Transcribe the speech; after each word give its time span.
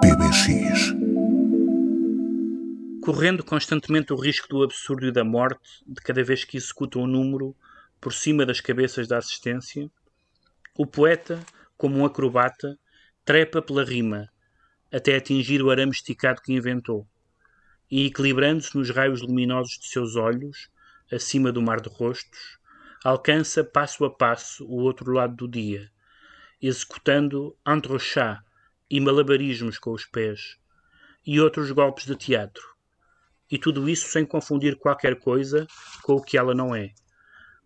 PBX. 0.00 0.92
Correndo 3.00 3.44
constantemente 3.44 4.12
o 4.12 4.16
risco 4.16 4.48
do 4.48 4.64
absurdo 4.64 5.06
e 5.06 5.12
da 5.12 5.22
morte 5.22 5.84
de 5.86 6.00
cada 6.02 6.24
vez 6.24 6.42
que 6.42 6.56
executa 6.56 6.98
um 6.98 7.06
número 7.06 7.54
por 8.00 8.12
cima 8.12 8.44
das 8.44 8.60
cabeças 8.60 9.06
da 9.06 9.18
assistência, 9.18 9.88
o 10.76 10.84
poeta, 10.84 11.38
como 11.76 11.98
um 11.98 12.04
acrobata, 12.04 12.76
trepa 13.24 13.62
pela 13.62 13.84
rima 13.84 14.28
até 14.92 15.14
atingir 15.14 15.62
o 15.62 15.70
arame 15.70 15.92
esticado 15.92 16.42
que 16.42 16.52
inventou, 16.52 17.06
e 17.88 18.06
equilibrando-se 18.06 18.76
nos 18.76 18.90
raios 18.90 19.22
luminosos 19.22 19.78
de 19.78 19.86
seus 19.86 20.16
olhos, 20.16 20.68
acima 21.12 21.52
do 21.52 21.62
mar 21.62 21.80
de 21.80 21.88
rostos, 21.88 22.58
alcança 23.04 23.62
passo 23.62 24.04
a 24.04 24.10
passo 24.10 24.66
o 24.66 24.74
outro 24.82 25.12
lado 25.12 25.36
do 25.36 25.48
dia, 25.48 25.88
executando 26.60 27.56
entrechat 27.64 28.42
e 28.90 29.00
malabarismos 29.00 29.78
com 29.78 29.92
os 29.92 30.04
pés, 30.04 30.56
e 31.26 31.40
outros 31.40 31.70
golpes 31.70 32.06
de 32.06 32.16
teatro. 32.16 32.62
E 33.50 33.58
tudo 33.58 33.88
isso 33.88 34.08
sem 34.08 34.24
confundir 34.24 34.76
qualquer 34.76 35.18
coisa 35.18 35.66
com 36.02 36.14
o 36.14 36.22
que 36.22 36.36
ela 36.36 36.54
não 36.54 36.74
é. 36.74 36.90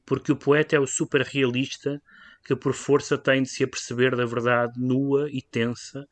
Porque 0.05 0.33
o 0.33 0.37
poeta 0.37 0.77
é 0.77 0.81
o 0.81 0.87
superrealista 0.87 2.01
que 2.45 2.57
por 2.57 2.73
força 2.73 3.19
tem 3.19 3.43
de 3.43 3.49
se 3.49 3.65
aperceber 3.65 4.17
da 4.17 4.25
verdade 4.25 4.81
nua 4.81 5.29
e 5.31 5.43
tensa 5.43 6.09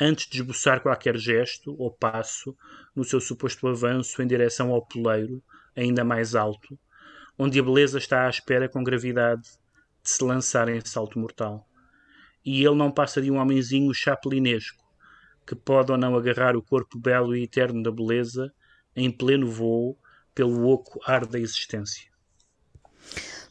antes 0.00 0.28
de 0.28 0.40
esboçar 0.40 0.80
qualquer 0.80 1.16
gesto 1.16 1.74
ou 1.78 1.90
passo 1.90 2.56
no 2.94 3.04
seu 3.04 3.20
suposto 3.20 3.66
avanço 3.68 4.22
em 4.22 4.26
direção 4.26 4.70
ao 4.70 4.84
poleiro, 4.86 5.42
ainda 5.76 6.04
mais 6.04 6.34
alto, 6.34 6.78
onde 7.38 7.58
a 7.58 7.62
beleza 7.62 7.98
está 7.98 8.26
à 8.26 8.30
espera 8.30 8.68
com 8.68 8.82
gravidade 8.82 9.42
de 9.42 10.10
se 10.10 10.24
lançar 10.24 10.68
em 10.68 10.80
salto 10.80 11.18
mortal. 11.18 11.66
E 12.44 12.64
ele 12.64 12.74
não 12.74 12.90
passa 12.90 13.20
de 13.20 13.30
um 13.30 13.38
homenzinho 13.38 13.92
chapelinesco, 13.94 14.84
que 15.46 15.54
pode 15.54 15.92
ou 15.92 15.98
não 15.98 16.16
agarrar 16.16 16.56
o 16.56 16.62
corpo 16.62 16.98
belo 16.98 17.36
e 17.36 17.44
eterno 17.44 17.82
da 17.82 17.90
beleza 17.90 18.52
em 18.96 19.10
pleno 19.10 19.46
voo 19.46 19.96
pelo 20.34 20.66
oco 20.66 21.00
ar 21.06 21.26
da 21.26 21.38
existência. 21.38 22.12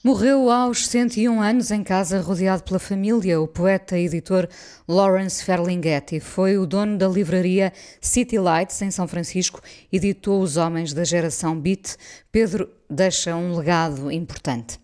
Morreu 0.04 0.50
aos 0.50 0.88
101 0.88 1.40
anos 1.40 1.70
em 1.70 1.84
casa, 1.84 2.22
rodeado 2.22 2.64
pela 2.64 2.80
família. 2.80 3.40
O 3.40 3.48
poeta 3.48 4.00
e 4.00 4.06
editor 4.06 4.50
Lawrence 4.88 5.46
Ferlinghetti 5.46 6.20
foi 6.20 6.58
o 6.58 6.66
dono 6.66 6.98
da 6.98 7.08
livraria 7.08 7.72
City 8.02 8.40
Lights, 8.40 8.82
em 8.82 8.90
São 8.90 9.08
Francisco, 9.08 9.62
editou 9.94 10.42
Os 10.42 10.58
Homens 10.58 10.92
da 10.92 11.04
Geração 11.04 11.56
Beat. 11.60 11.98
Pedro 12.32 12.68
deixa 12.90 13.36
um 13.36 13.56
legado 13.56 14.12
importante. 14.12 14.80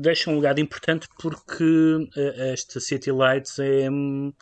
Deixa 0.00 0.30
um 0.30 0.36
legado 0.36 0.60
importante 0.60 1.08
porque 1.20 2.08
eh, 2.16 2.52
esta 2.52 2.78
City 2.78 3.10
Lights 3.10 3.58
é, 3.58 3.90
hum, 3.90 4.32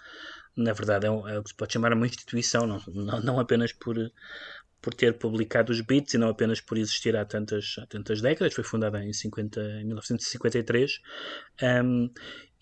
na 0.55 0.73
verdade, 0.73 1.07
é, 1.07 1.09
é 1.09 1.39
o 1.39 1.43
que 1.43 1.51
se 1.51 1.57
pode 1.57 1.73
chamar 1.73 1.93
uma 1.95 2.07
instituição, 2.07 2.67
não, 2.67 2.83
não, 2.89 3.21
não 3.23 3.41
apenas 3.41 3.73
por 3.73 3.97
por 4.87 4.95
ter 4.95 5.19
publicado 5.19 5.73
os 5.73 5.81
Beats 5.81 6.15
e 6.15 6.19
não 6.19 6.29
apenas 6.29 6.61
por 6.61 6.79
existir 6.79 7.17
há 7.17 7.25
tantas, 7.25 7.75
há 7.83 7.87
tantas 7.87 8.21
décadas. 8.21 8.55
Foi 8.55 8.63
fundada 8.63 9.03
em, 9.03 9.13
50, 9.13 9.61
em 9.81 9.85
1953 9.85 11.01
um, 11.85 12.09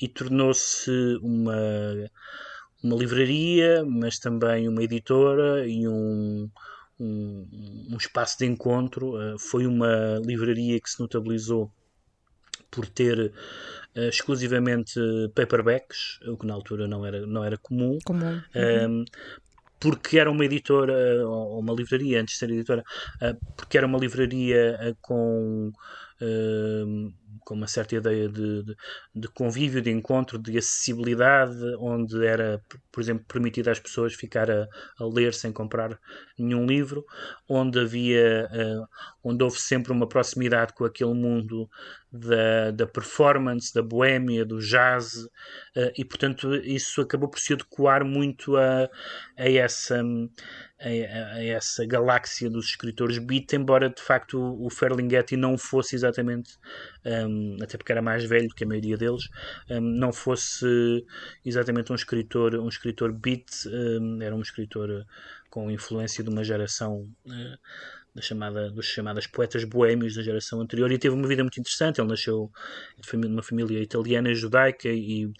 e 0.00 0.08
tornou-se 0.08 0.90
uma, 1.20 1.54
uma 2.82 2.96
livraria, 2.96 3.84
mas 3.84 4.18
também 4.18 4.66
uma 4.68 4.82
editora 4.82 5.66
e 5.66 5.86
um, 5.86 6.48
um, 6.98 7.88
um 7.92 7.96
espaço 7.98 8.38
de 8.38 8.46
encontro. 8.46 9.16
Uh, 9.16 9.38
foi 9.38 9.66
uma 9.66 10.18
livraria 10.24 10.80
que 10.80 10.88
se 10.88 11.00
notabilizou 11.00 11.70
por 12.74 12.86
ter 12.86 13.32
uh, 13.96 14.08
exclusivamente 14.08 14.98
paperbacks, 15.34 16.18
o 16.26 16.36
que 16.36 16.46
na 16.46 16.54
altura 16.54 16.88
não 16.88 17.06
era, 17.06 17.26
não 17.26 17.44
era 17.44 17.56
comum. 17.56 17.98
comum. 18.04 18.40
Uhum 18.54 19.04
porque 19.80 20.18
era 20.18 20.30
uma 20.30 20.46
editora, 20.46 21.28
ou 21.28 21.60
uma 21.60 21.74
livraria, 21.74 22.18
antes 22.18 22.34
de 22.34 22.38
ser 22.38 22.50
editora, 22.50 22.82
eh, 23.20 23.36
porque 23.54 23.76
era 23.76 23.86
uma 23.86 23.98
livraria 23.98 24.96
com 25.02 25.70
com 27.44 27.54
uma 27.54 27.66
certa 27.66 27.96
ideia 27.96 28.28
de, 28.28 28.62
de, 28.62 28.76
de, 29.14 29.28
convívio, 29.28 29.82
de 29.82 29.90
encontro, 29.90 30.38
de 30.38 30.56
acessibilidade, 30.56 31.56
onde 31.78 32.24
era, 32.24 32.60
por 32.90 33.00
exemplo, 33.00 33.24
permitido 33.26 33.68
às 33.68 33.78
pessoas 33.78 34.14
ficar 34.14 34.50
a, 34.50 34.66
a 34.98 35.04
ler 35.04 35.34
sem 35.34 35.52
comprar 35.52 35.98
nenhum 36.38 36.64
livro, 36.64 37.04
onde 37.48 37.78
havia, 37.78 38.48
uh, 38.50 38.86
onde 39.22 39.44
houve 39.44 39.60
sempre 39.60 39.92
uma 39.92 40.08
proximidade 40.08 40.72
com 40.74 40.84
aquele 40.84 41.12
mundo 41.14 41.68
da, 42.14 42.70
da 42.70 42.86
performance, 42.86 43.74
da 43.74 43.82
boémia, 43.82 44.44
do 44.44 44.60
jazz, 44.60 45.14
uh, 45.16 45.92
e 45.98 46.04
portanto 46.04 46.54
isso 46.54 47.00
acabou 47.00 47.28
por 47.28 47.40
se 47.40 47.54
adequar 47.54 48.04
muito 48.04 48.56
a, 48.56 48.88
a 49.36 49.50
essa 49.50 50.00
a, 50.80 50.88
a, 50.88 51.44
essa 51.44 51.84
galáxia 51.84 52.48
dos 52.48 52.66
escritores 52.66 53.18
beat, 53.18 53.52
embora 53.52 53.90
de 53.90 54.00
facto 54.00 54.38
o, 54.38 54.66
o 54.66 54.70
Ferlinghetti 54.70 55.36
não 55.36 55.58
fosse 55.58 55.96
exatamente, 55.96 56.56
um, 57.04 57.56
até 57.60 57.76
porque 57.76 57.90
era 57.90 58.02
mais 58.02 58.24
velho 58.24 58.48
que 58.54 58.62
a 58.62 58.66
maioria 58.66 58.96
deles, 58.96 59.24
um, 59.70 59.80
não 59.80 60.12
fosse 60.12 61.04
exatamente 61.44 61.90
um 61.90 61.96
escritor, 61.96 62.54
um 62.54 62.68
escritor 62.68 63.12
beat, 63.12 63.48
um, 63.66 64.22
era 64.22 64.34
um 64.34 64.40
escritor 64.40 65.04
com 65.50 65.70
influência 65.70 66.22
de 66.22 66.30
uma 66.30 66.44
geração 66.44 67.08
uh, 67.26 67.58
da 68.14 68.22
chamada, 68.22 68.70
dos 68.70 68.86
chamadas 68.86 69.26
poetas 69.26 69.64
boêmios 69.64 70.14
da 70.14 70.22
geração 70.22 70.60
anterior 70.60 70.90
e 70.92 70.98
teve 70.98 71.14
uma 71.14 71.26
vida 71.26 71.42
muito 71.42 71.58
interessante. 71.58 72.00
Ele 72.00 72.08
nasceu 72.08 72.50
de 72.96 73.26
uma 73.26 73.42
família 73.42 73.82
italiana 73.82 74.32
judaica 74.34 74.88
e 74.88 75.26
um, 75.26 75.32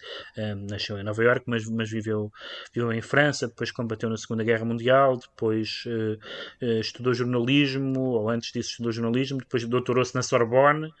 nasceu 0.69 0.97
em 0.97 1.03
Nova 1.03 1.23
York, 1.23 1.45
mas, 1.47 1.65
mas 1.69 1.89
viveu, 1.89 2.31
viveu 2.73 2.91
em 2.91 3.01
França, 3.01 3.47
depois 3.47 3.71
combateu 3.71 4.09
na 4.09 4.17
Segunda 4.17 4.43
Guerra 4.43 4.65
Mundial, 4.65 5.17
depois 5.17 5.83
uh, 5.85 6.65
uh, 6.65 6.79
estudou 6.79 7.13
jornalismo, 7.13 7.99
ou 7.99 8.29
antes 8.29 8.51
disso 8.51 8.71
estudou 8.71 8.91
jornalismo, 8.91 9.37
depois 9.37 9.63
doutorou-se 9.65 10.13
na 10.13 10.21
Sorbonne 10.21 10.91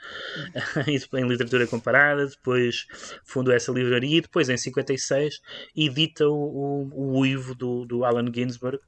em 0.87 1.27
literatura 1.27 1.67
comparada, 1.67 2.25
depois 2.25 2.87
fundou 3.25 3.53
essa 3.53 3.71
livraria 3.71 4.19
e 4.19 4.21
depois 4.21 4.47
em 4.47 4.55
56 4.55 5.41
edita 5.75 6.25
o, 6.25 6.33
o, 6.33 6.89
o 6.93 7.19
Uivo 7.19 7.53
do, 7.53 7.85
do 7.85 8.05
Allen 8.05 8.31
Ginsberg, 8.33 8.79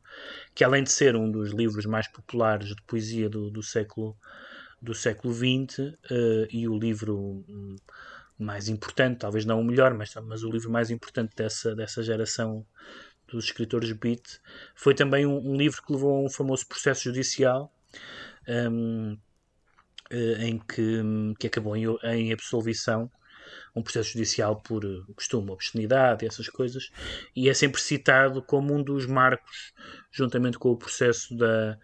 que 0.56 0.64
além 0.64 0.84
de 0.84 0.92
ser 0.92 1.16
um 1.16 1.30
dos 1.30 1.52
livros 1.52 1.86
mais 1.86 2.08
populares 2.08 2.77
de 2.78 2.84
poesia 2.84 3.30
do, 3.30 3.50
do 3.50 3.62
século 3.62 4.16
do 4.82 4.94
século 4.94 5.34
XX 5.34 5.80
uh, 5.80 6.48
e 6.52 6.68
o 6.68 6.78
livro 6.78 7.44
um, 7.50 7.76
mais 8.38 8.68
importante, 8.68 9.20
talvez 9.20 9.44
não 9.44 9.60
o 9.60 9.64
melhor, 9.64 9.94
mas, 9.94 10.14
mas 10.24 10.44
o 10.44 10.52
livro 10.52 10.70
mais 10.70 10.92
importante 10.92 11.36
dessa, 11.36 11.76
dessa 11.76 12.04
geração 12.04 12.66
dos 13.28 13.46
escritores 13.46 13.92
beat, 13.92 14.40
foi 14.76 14.94
também 14.94 15.26
um, 15.26 15.52
um 15.52 15.58
livro 15.58 15.82
que 15.82 15.92
levou 15.92 16.16
a 16.16 16.22
um 16.22 16.30
famoso 16.30 16.68
processo 16.68 17.04
judicial 17.06 17.74
um, 18.48 19.18
uh, 20.12 20.42
em 20.42 20.60
que, 20.60 21.02
que 21.40 21.48
acabou 21.48 21.76
em, 21.76 21.86
em 22.04 22.32
absolvição 22.32 23.12
um 23.76 23.82
processo 23.82 24.12
judicial 24.14 24.56
por 24.62 24.84
eh, 24.84 25.14
costume, 25.16 25.52
obscenidade 25.52 26.26
essas 26.26 26.50
coisas, 26.50 26.90
e 27.36 27.50
é 27.50 27.54
sempre 27.54 27.80
citado 27.80 28.42
como 28.42 28.74
um 28.74 28.84
dos 28.84 29.06
marcos, 29.06 29.74
juntamente 30.12 30.58
com 30.58 30.72
o 30.72 30.78
processo 30.78 31.36
da. 31.36 31.78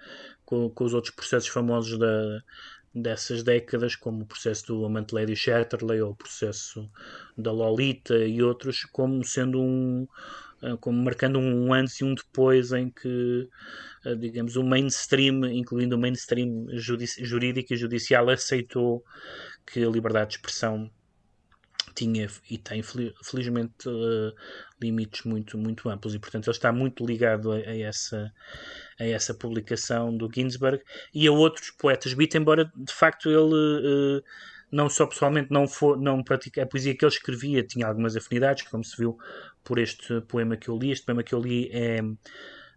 Com, 0.53 0.69
com 0.69 0.83
os 0.83 0.93
outros 0.93 1.13
processos 1.15 1.49
famosos 1.49 1.97
da, 1.97 2.43
dessas 2.93 3.43
décadas, 3.43 3.95
como 3.95 4.21
o 4.21 4.25
processo 4.25 4.67
do 4.67 4.85
amante 4.85 5.15
Lady 5.15 5.35
Chatterley 5.35 6.01
ou 6.01 6.11
o 6.11 6.15
processo 6.15 6.87
da 7.35 7.51
Lolita 7.51 8.15
e 8.17 8.41
outros, 8.43 8.83
como 8.85 9.23
sendo 9.23 9.59
um 9.59 10.07
eh, 10.61 10.77
como 10.79 11.01
marcando 11.01 11.39
um 11.39 11.73
antes 11.73 11.99
e 11.99 12.03
um 12.03 12.13
depois 12.13 12.71
em 12.71 12.91
que 12.91 13.49
eh, 14.05 14.15
digamos 14.15 14.55
o 14.55 14.63
mainstream, 14.63 15.43
incluindo 15.45 15.95
o 15.95 15.99
mainstream 15.99 16.67
jurídico 16.71 17.73
e 17.73 17.77
judicial 17.77 18.29
aceitou 18.29 19.03
que 19.65 19.83
a 19.83 19.89
liberdade 19.89 20.31
de 20.31 20.35
expressão 20.35 20.89
tinha 21.93 22.27
e 22.49 22.57
tem 22.57 22.81
felizmente 22.81 23.87
uh, 23.87 24.33
limites 24.81 25.23
muito 25.23 25.57
muito 25.57 25.89
amplos. 25.89 26.13
E 26.15 26.19
portanto 26.19 26.47
ele 26.47 26.55
está 26.55 26.71
muito 26.71 27.05
ligado 27.05 27.51
a, 27.51 27.55
a, 27.55 27.77
essa 27.77 28.33
a 28.99 29.05
essa 29.05 29.33
publicação 29.33 30.15
do 30.15 30.29
Ginsberg 30.33 30.83
e 31.13 31.27
a 31.27 31.31
outros 31.31 31.71
poetas 31.71 32.13
beat 32.13 32.35
embora 32.35 32.71
de 32.75 32.93
facto 32.93 33.29
ele 33.29 34.19
uh, 34.19 34.23
não 34.71 34.89
só 34.89 35.05
pessoalmente 35.05 35.51
não 35.51 35.67
for 35.67 35.99
não 35.99 36.23
pratica 36.23 36.63
a 36.63 36.65
poesia 36.65 36.95
que 36.95 37.05
ele 37.05 37.13
escrevia 37.13 37.63
tinha 37.63 37.87
algumas 37.87 38.15
afinidades 38.15 38.63
como 38.67 38.83
se 38.83 38.97
viu 38.97 39.17
por 39.63 39.79
este 39.79 40.21
poema 40.21 40.57
que 40.57 40.69
eu 40.69 40.77
li. 40.77 40.91
Este 40.91 41.05
poema 41.05 41.23
que 41.23 41.33
eu 41.33 41.39
li 41.39 41.69
é 41.71 41.99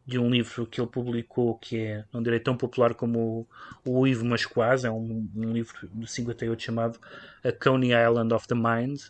de 0.07 0.19
um 0.19 0.31
livro 0.31 0.67
que 0.67 0.81
ele 0.81 0.89
publicou 0.89 1.59
que 1.59 1.79
é, 1.79 2.05
não 2.13 2.23
direi 2.23 2.39
tão 2.39 2.57
popular 2.57 2.95
como 2.95 3.49
o, 3.85 4.01
o 4.01 4.07
Ivo, 4.07 4.25
mas 4.25 4.47
quase, 4.47 4.87
é 4.87 4.91
um, 4.91 5.29
um, 5.35 5.53
livro 5.53 5.75
de 5.93 6.11
58 6.11 6.63
chamado 6.63 7.01
A 7.43 7.51
Coney 7.51 7.91
Island 7.93 8.33
of 8.33 8.47
the 8.47 8.55
Mind. 8.55 9.01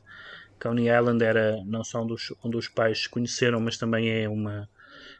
Coney 0.58 0.88
Island 0.88 1.22
era 1.22 1.62
não 1.66 1.84
só 1.84 2.02
onde 2.02 2.14
os, 2.14 2.32
onde 2.42 2.56
os 2.56 2.68
pais 2.68 3.02
se 3.02 3.08
conheceram, 3.10 3.60
mas 3.60 3.76
também 3.76 4.08
é 4.10 4.26
uma 4.26 4.68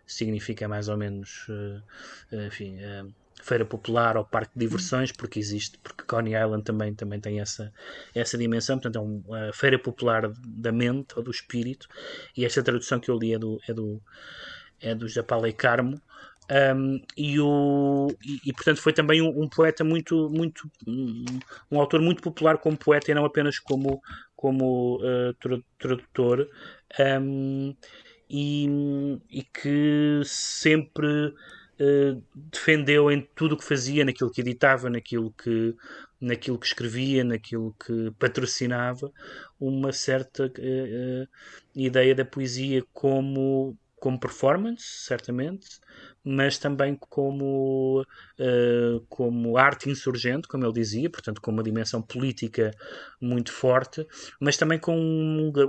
significa 0.07 0.67
mais 0.67 0.89
ou 0.89 0.97
menos 0.97 1.47
uh, 1.49 2.47
enfim, 2.47 2.79
uh, 2.79 3.13
feira 3.43 3.65
popular 3.65 4.17
ou 4.17 4.25
parque 4.25 4.53
de 4.55 4.61
diversões, 4.61 5.13
porque 5.13 5.39
existe, 5.39 5.79
porque 5.79 6.05
Coney 6.05 6.35
Island 6.35 6.65
também, 6.65 6.95
também 6.95 7.21
tem 7.21 7.41
essa, 7.41 7.73
essa 8.15 8.39
dimensão, 8.39 8.79
portanto 8.79 8.97
é 8.97 9.01
uma 9.01 9.53
feira 9.53 9.79
popular 9.79 10.33
da 10.47 10.73
mente 10.73 11.15
ou 11.17 11.23
do 11.23 11.31
espírito, 11.31 11.87
e 12.37 12.45
esta 12.47 12.63
tradução 12.63 12.99
que 12.99 13.11
eu 13.11 13.19
li 13.19 13.35
é 13.35 13.39
do, 13.39 13.61
é 13.69 13.75
do, 13.75 14.01
é 14.81 14.95
do 14.95 15.07
Paulo 15.25 15.53
Carmo, 15.55 16.01
um, 16.49 17.01
e, 17.17 17.41
o, 17.41 18.07
e, 18.25 18.41
e, 18.47 18.53
portanto 18.53 18.81
foi 18.81 18.93
também 18.93 19.21
um, 19.21 19.43
um, 19.43 19.49
poeta 19.49 19.83
muito, 19.83 20.31
muito 20.31 20.71
um, 20.87 21.25
um, 21.73 21.81
autor 21.81 22.01
muito 22.01 22.23
popular 22.23 22.59
como 22.59 22.77
poeta 22.77 23.11
e 23.11 23.15
não 23.15 23.25
apenas 23.25 23.59
como, 23.59 24.01
como 24.37 24.99
uh, 24.99 25.35
tradutor. 25.79 26.49
E, 28.29 28.67
e 29.31 29.43
que 29.43 30.21
sempre 30.25 31.29
uh, 31.81 32.23
defendeu 32.35 33.11
em 33.11 33.21
tudo 33.35 33.55
o 33.55 33.59
que 33.59 33.65
fazia, 33.65 34.05
naquilo 34.05 34.31
que 34.31 34.41
editava, 34.41 34.91
naquilo 34.91 35.33
que, 35.33 35.75
naquilo 36.21 36.59
que 36.59 36.67
escrevia, 36.67 37.23
naquilo 37.23 37.75
que 37.85 38.11
patrocinava, 38.19 39.13
uma 39.61 39.93
certa 39.93 40.47
uh, 40.47 41.29
ideia 41.75 42.15
da 42.15 42.25
poesia 42.25 42.83
como, 42.93 43.77
como 44.07 44.21
performance, 44.21 44.85
certamente, 44.85 45.81
mas 46.23 46.59
também 46.59 46.95
como, 46.95 48.07
uh, 48.39 49.01
como 49.09 49.59
arte 49.59 49.91
insurgente, 49.91 50.47
como 50.47 50.65
ele 50.65 50.75
dizia, 50.75 51.11
portanto, 51.11 51.41
com 51.41 51.51
uma 51.51 51.63
dimensão 51.65 52.01
política 52.01 52.71
muito 53.21 53.51
forte, 53.51 54.07
mas 54.39 54.57
também 54.57 54.79
com 54.79 54.97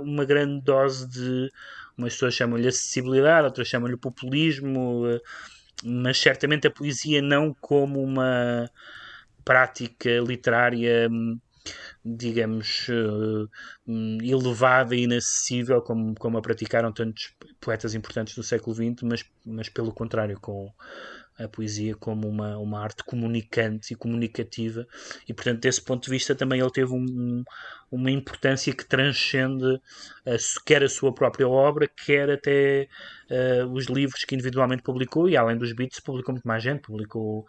uma 0.04 0.24
grande 0.24 0.62
dose 0.62 1.08
de. 1.08 1.50
Umas 1.96 2.12
pessoas 2.12 2.34
chamam-lhe 2.34 2.68
acessibilidade, 2.68 3.46
outras 3.46 3.66
chamam-lhe 3.66 3.96
populismo, 3.96 5.04
uh, 5.04 5.20
mas 5.82 6.16
certamente 6.16 6.68
a 6.68 6.70
poesia 6.70 7.20
não 7.20 7.52
como 7.60 8.00
uma 8.00 8.70
prática 9.44 10.10
literária 10.20 11.10
digamos, 12.04 12.86
uh, 12.88 13.48
elevada 14.22 14.94
e 14.94 15.02
inacessível, 15.02 15.82
como, 15.82 16.14
como 16.14 16.38
a 16.38 16.42
praticaram 16.42 16.92
tantos 16.92 17.34
poetas 17.60 17.94
importantes 17.94 18.34
do 18.34 18.42
século 18.42 18.74
XX, 18.74 19.02
mas, 19.02 19.24
mas 19.44 19.68
pelo 19.68 19.92
contrário, 19.92 20.38
com 20.40 20.72
a 21.38 21.48
poesia 21.48 21.94
como 21.94 22.28
uma, 22.28 22.58
uma 22.58 22.80
arte 22.80 23.04
comunicante 23.04 23.92
e 23.92 23.96
comunicativa, 23.96 24.86
e 25.28 25.32
portanto, 25.32 25.60
desse 25.60 25.80
ponto 25.80 26.04
de 26.04 26.10
vista, 26.10 26.34
também 26.34 26.60
ele 26.60 26.70
teve 26.70 26.92
um, 26.92 27.44
uma 27.90 28.10
importância 28.10 28.72
que 28.74 28.84
transcende 28.84 29.80
a, 30.26 30.36
quer 30.66 30.82
a 30.82 30.88
sua 30.88 31.12
própria 31.14 31.48
obra, 31.48 31.88
quer 31.88 32.30
até 32.30 32.88
uh, 33.30 33.66
os 33.72 33.86
livros 33.86 34.24
que 34.24 34.34
individualmente 34.34 34.82
publicou, 34.82 35.28
e 35.28 35.36
além 35.36 35.56
dos 35.56 35.72
Beats, 35.72 36.00
publicou 36.00 36.34
muito 36.34 36.46
mais 36.46 36.62
gente, 36.62 36.80
publicou 36.80 37.46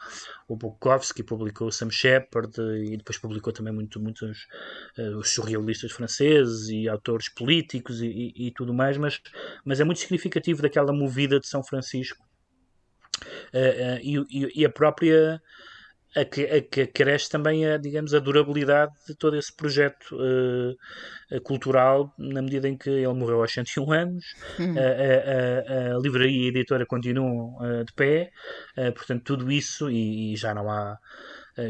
o 0.47 0.55
Bukowski, 0.55 1.23
publicou 1.23 1.71
Sam 1.71 1.89
Shepard, 1.89 2.53
e 2.61 2.95
depois 2.95 3.17
publicou 3.17 3.51
também 3.51 3.73
muito, 3.73 3.99
muitos 3.99 4.47
uh, 4.97 5.17
os 5.17 5.31
surrealistas 5.31 5.91
franceses 5.91 6.69
e 6.69 6.87
autores 6.87 7.27
políticos 7.27 8.01
e, 8.01 8.07
e, 8.07 8.47
e 8.47 8.51
tudo 8.51 8.73
mais, 8.73 8.97
mas, 8.97 9.19
mas 9.65 9.79
é 9.79 9.83
muito 9.83 9.99
significativo 9.99 10.61
daquela 10.61 10.93
movida 10.93 11.39
de 11.39 11.47
São 11.47 11.63
Francisco 11.63 12.28
uh, 13.53 13.99
e, 14.01 14.61
e, 14.61 14.65
a 14.65 14.69
própria 14.69 15.41
a 16.15 16.25
que, 16.25 16.43
a 16.43 16.61
que 16.61 16.87
cresce 16.87 17.29
também 17.29 17.67
a, 17.67 17.77
digamos, 17.77 18.13
a 18.13 18.19
durabilidade 18.19 18.93
de 19.07 19.15
todo 19.15 19.37
esse 19.37 19.55
projeto 19.55 20.15
uh, 20.15 21.41
cultural, 21.41 22.13
na 22.17 22.41
medida 22.41 22.67
em 22.67 22.75
que 22.75 22.89
ele 22.89 23.13
morreu 23.13 23.41
aos 23.41 23.53
101 23.53 23.91
anos, 23.91 24.25
uhum. 24.57 24.75
a, 24.77 25.93
a, 25.93 25.95
a, 25.95 25.99
livraria 25.99 26.43
e 26.43 26.45
a 26.45 26.49
editora 26.49 26.85
continuam 26.85 27.57
de 27.85 27.93
pé, 27.93 28.31
portanto, 28.95 29.23
tudo 29.23 29.51
isso, 29.51 29.89
e, 29.91 30.33
e, 30.33 30.35
já 30.35 30.55
não 30.55 30.69
há 30.69 30.97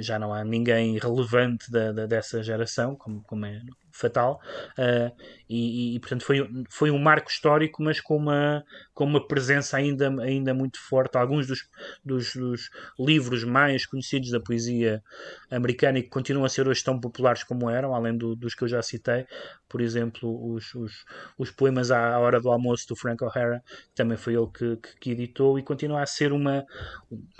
já 0.02 0.20
não 0.20 0.32
há 0.32 0.44
ninguém 0.44 1.00
relevante 1.00 1.70
da, 1.72 1.92
da, 1.92 2.06
dessa 2.06 2.44
geração, 2.44 2.96
como, 2.96 3.24
como 3.24 3.46
é 3.46 3.60
fatal, 4.00 4.40
uh, 4.78 5.12
e, 5.50 5.96
e, 5.96 6.00
portanto 6.00 6.24
foi, 6.24 6.48
foi 6.70 6.92
um 6.92 7.00
marco 7.00 7.30
histórico, 7.30 7.82
mas 7.82 8.00
com 8.00 8.16
uma, 8.16 8.64
com 8.94 9.04
uma 9.04 9.28
presença 9.28 9.78
ainda, 9.78 10.10
ainda 10.22 10.54
muito 10.54 10.80
forte. 10.80 11.18
Alguns 11.18 11.48
dos, 11.48 11.68
dos, 12.06 12.36
dos 12.36 12.70
livros 13.00 13.44
mais 13.44 13.86
conhecidos 13.86 14.30
da 14.30 14.40
poesia 14.40 15.04
americana 15.50 16.00
e 16.00 16.04
que 16.04 16.10
continuam 16.10 16.46
a 16.46 16.50
ser 16.50 16.68
hoje 16.68 16.84
tão 16.84 17.00
populares 17.00 17.44
como 17.44 17.70
eram, 17.70 17.96
além 17.96 18.16
do, 18.16 18.36
dos 18.36 18.54
que 18.54 18.64
eu 18.64 18.68
já 18.68 18.82
citei, 18.82 19.26
por 19.68 19.82
exemplo, 19.82 20.54
os, 20.54 20.74
os, 20.76 21.06
os 21.38 21.52
poemas 21.52 21.92
à 21.92 22.18
hora 22.20 22.40
do 22.40 22.50
almoço 22.50 22.88
do 22.88 22.96
Frank 22.96 23.24
O'Hara, 23.24 23.64
também 23.96 24.18
foi 24.18 24.36
ele 24.36 24.48
que, 24.48 24.78
que, 24.78 25.00
que, 25.00 25.12
editou, 25.12 25.58
e 25.60 25.64
continua 25.64 26.02
a 26.02 26.06
ser 26.06 26.32
uma 26.32 26.66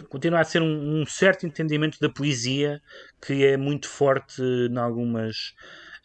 continua 0.10 0.40
a 0.40 0.44
ser 0.44 0.62
um, 0.62 1.02
um 1.02 1.06
certo 1.06 1.46
entendimento 1.46 2.00
da 2.00 2.10
poesia 2.10 2.82
que 3.22 3.46
é 3.46 3.58
muito 3.58 3.88
forte 3.88 4.42
em 4.42 4.78
algumas 4.78 5.54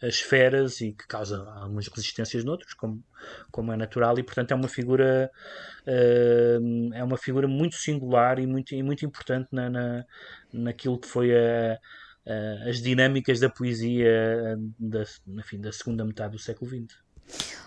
esferas 0.01 0.81
e 0.81 0.91
que 0.91 1.07
causa 1.07 1.43
algumas 1.55 1.87
resistências 1.87 2.43
noutros, 2.43 2.73
como, 2.73 3.03
como 3.51 3.71
é 3.71 3.77
natural, 3.77 4.17
e 4.19 4.23
portanto 4.23 4.51
é 4.51 4.55
uma 4.55 4.67
figura 4.67 5.31
uh, 5.87 6.93
é 6.93 7.03
uma 7.03 7.17
figura 7.17 7.47
muito 7.47 7.75
singular 7.75 8.39
e 8.39 8.47
muito, 8.47 8.73
e 8.73 8.83
muito 8.83 9.05
importante 9.05 9.49
na, 9.51 9.69
na, 9.69 10.05
naquilo 10.51 10.99
que 10.99 11.07
foi 11.07 11.35
a, 11.35 11.79
a, 12.25 12.69
as 12.69 12.81
dinâmicas 12.81 13.39
da 13.39 13.49
poesia 13.49 14.57
da, 14.79 15.03
enfim, 15.27 15.59
da 15.59 15.71
segunda 15.71 16.03
metade 16.05 16.33
do 16.33 16.39
século 16.39 16.69
XX. 16.69 17.05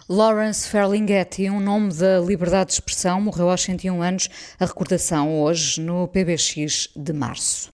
Lawrence 0.08 0.66
Ferlinghetti, 0.68 1.50
um 1.50 1.60
nome 1.60 1.92
da 1.92 2.18
liberdade 2.20 2.68
de 2.68 2.74
expressão, 2.74 3.20
morreu 3.20 3.50
aos 3.50 3.60
101 3.62 4.02
anos. 4.02 4.28
A 4.58 4.64
recordação 4.64 5.38
hoje 5.42 5.80
no 5.82 6.08
PBX 6.08 6.88
de 6.96 7.12
março. 7.12 7.66